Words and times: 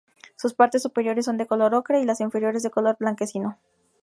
Sus 0.35 0.55
partes 0.55 0.81
superiores 0.81 1.25
son 1.25 1.37
de 1.37 1.45
color 1.45 1.75
ocre 1.75 1.99
y 2.01 2.05
las 2.05 2.21
inferiores 2.21 2.63
de 2.63 2.71
color 2.71 2.97
blanquecino. 2.99 3.59